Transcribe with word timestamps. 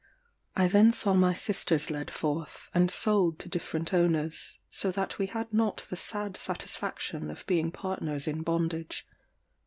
]I 0.55 0.67
then 0.67 0.91
saw 0.91 1.13
my 1.13 1.35
sisters 1.35 1.91
led 1.91 2.09
forth, 2.09 2.69
and 2.73 2.89
sold 2.89 3.37
to 3.37 3.47
different 3.49 3.93
owners; 3.93 4.57
so 4.67 4.89
that 4.89 5.19
we 5.19 5.27
had 5.27 5.53
not 5.53 5.85
the 5.91 5.95
sad 5.95 6.35
satisfaction 6.37 7.29
of 7.29 7.45
being 7.45 7.71
partners 7.71 8.27
in 8.27 8.41
bondage. 8.41 9.05